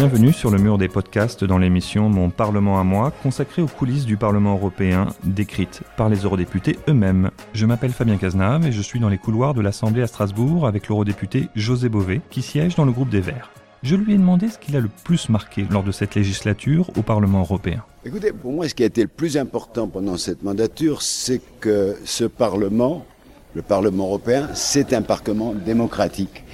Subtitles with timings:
[0.00, 4.06] Bienvenue sur le mur des podcasts dans l'émission Mon Parlement à moi, consacrée aux coulisses
[4.06, 7.30] du Parlement européen, décrites par les eurodéputés eux-mêmes.
[7.52, 10.88] Je m'appelle Fabien Cazenave et je suis dans les couloirs de l'Assemblée à Strasbourg avec
[10.88, 13.50] l'eurodéputé José Bové, qui siège dans le groupe des Verts.
[13.82, 17.02] Je lui ai demandé ce qu'il a le plus marqué lors de cette législature au
[17.02, 17.82] Parlement européen.
[18.04, 21.96] Écoutez, pour moi, ce qui a été le plus important pendant cette mandature, c'est que
[22.04, 23.06] ce Parlement,
[23.54, 26.44] le Parlement européen, c'est un Parlement démocratique.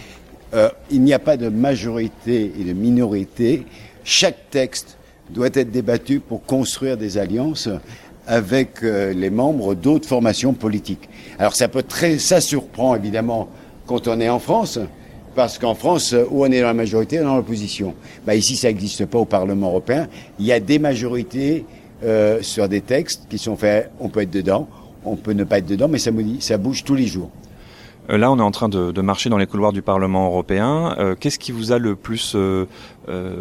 [0.54, 3.66] Euh, il n'y a pas de majorité et de minorité.
[4.04, 4.96] Chaque texte
[5.30, 7.68] doit être débattu pour construire des alliances
[8.28, 11.08] avec euh, les membres d'autres formations politiques.
[11.40, 13.48] Alors ça peut très, ça surprend évidemment
[13.86, 14.78] quand on est en France,
[15.36, 17.94] parce qu'en France, où on est dans la majorité, on est dans l'opposition.
[18.26, 20.08] Bah, ici, ça n'existe pas au Parlement européen.
[20.38, 21.64] Il y a des majorités
[22.02, 23.90] euh, sur des textes qui sont faits.
[24.00, 24.68] On peut être dedans,
[25.04, 27.30] on peut ne pas être dedans, mais ça, ça bouge tous les jours.
[28.10, 30.94] Euh, là, on est en train de, marcher dans les couloirs du Parlement européen.
[30.98, 32.66] Euh, qu'est-ce qui vous a le plus euh,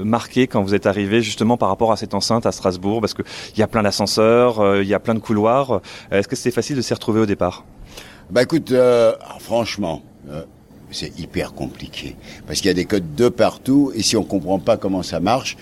[0.03, 3.01] marqué quand vous êtes arrivé justement par rapport à cette enceinte à Strasbourg?
[3.01, 3.25] Parce qu'il
[3.57, 5.81] y a plein d'ascenseurs, il y a plein de couloirs.
[6.11, 7.63] Est-ce que c'était facile de s'y retrouver au départ?
[8.31, 8.73] Bah écoute,
[9.39, 10.01] franchement,
[10.95, 12.15] c'est hyper compliqué.
[12.47, 15.19] Parce qu'il y a des codes de partout et si on comprend pas comment ça
[15.19, 15.57] marche,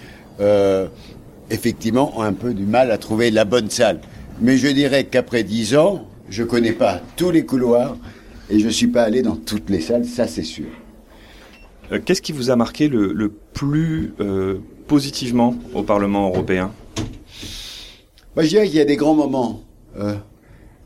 [1.49, 3.99] effectivement, on a un peu du mal à trouver la bonne salle.
[4.41, 7.97] Mais je dirais qu'après dix ans, je connais pas tous les couloirs
[8.49, 10.67] et je ne suis pas allé dans toutes les salles, ça c'est sûr.
[11.91, 16.71] Euh, qu'est-ce qui vous a marqué le, plus euh, positivement au Parlement européen?
[18.35, 19.61] Je dirais qu'il y a des grands moments.
[19.99, 20.15] Euh,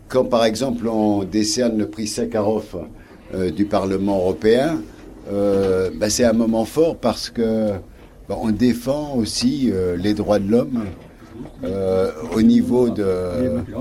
[0.09, 2.88] quand par exemple on décerne le prix Sakharov
[3.33, 4.81] du Parlement européen,
[5.30, 7.72] bah, c'est un moment fort parce que
[8.30, 10.83] bah, on défend aussi les droits de l'homme
[11.64, 13.05] euh, au niveau de,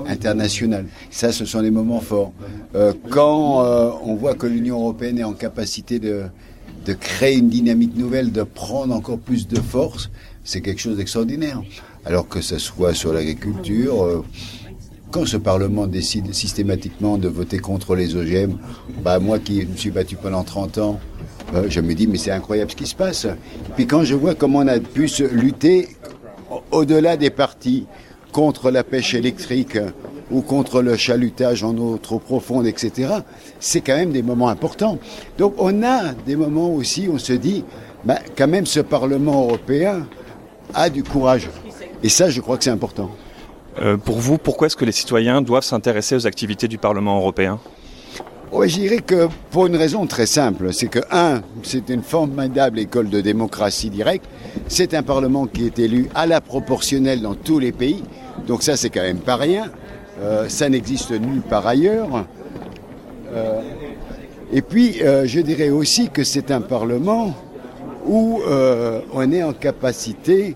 [0.07, 0.85] international.
[1.11, 2.33] Ça, ce sont des moments forts.
[2.75, 6.23] Euh, quand euh, on voit que l'Union européenne est en capacité de,
[6.85, 10.09] de créer une dynamique nouvelle, de prendre encore plus de force,
[10.43, 11.61] c'est quelque chose d'extraordinaire.
[12.05, 14.23] Alors que ce soit sur l'agriculture,
[15.11, 18.57] quand ce Parlement décide systématiquement de voter contre les OGM,
[19.03, 20.99] bah moi qui me suis battu pendant 30 ans,
[21.69, 23.27] je me dis mais c'est incroyable ce qui se passe.
[23.75, 25.89] Puis quand je vois comment on a pu se lutter
[26.71, 27.85] au-delà des partis
[28.31, 29.77] contre la pêche électrique
[30.29, 33.13] ou contre le chalutage en eau trop profonde, etc.,
[33.59, 34.99] c'est quand même des moments importants.
[35.37, 37.63] Donc on a des moments aussi où on se dit,
[38.03, 40.05] bah, quand même ce Parlement européen
[40.73, 41.49] a du courage.
[42.03, 43.09] Et ça, je crois que c'est important.
[43.79, 47.59] Euh, pour vous, pourquoi est-ce que les citoyens doivent s'intéresser aux activités du Parlement européen?
[48.51, 52.79] Oui, je dirais que pour une raison très simple, c'est que, un, c'est une formidable
[52.79, 54.25] école de démocratie directe,
[54.67, 58.03] c'est un Parlement qui est élu à la proportionnelle dans tous les pays,
[58.47, 59.69] donc ça c'est quand même pas rien,
[60.21, 62.25] euh, ça n'existe nulle part ailleurs.
[63.33, 63.61] Euh,
[64.53, 64.93] et puis,
[65.25, 67.35] je dirais aussi que c'est un Parlement
[68.05, 68.39] où
[69.13, 70.55] on est en capacité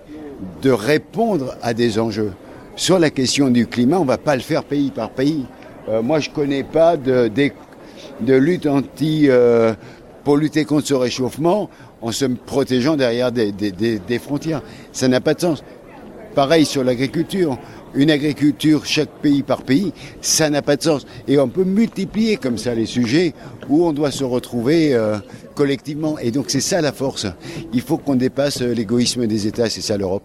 [0.62, 2.32] de répondre à des enjeux.
[2.76, 5.44] Sur la question du climat, on ne va pas le faire pays par pays.
[6.02, 7.30] moi, je ne connais pas de,
[8.26, 9.74] lutte anti euh,
[10.24, 11.68] pour lutter contre ce réchauffement
[12.00, 14.62] en se protégeant derrière des, frontières.
[14.92, 15.62] Ça n'a pas de sens.
[16.34, 17.58] Pareil sur l'agriculture.
[17.94, 21.06] Une agriculture chaque pays par pays, ça n'a pas de sens.
[21.28, 23.34] Et on peut multiplier comme ça les sujets
[23.68, 25.18] où on doit se retrouver euh,
[25.54, 26.18] collectivement.
[26.18, 27.26] Et donc c'est ça la force.
[27.74, 30.24] Il faut qu'on dépasse l'égoïsme des États, c'est ça l'Europe.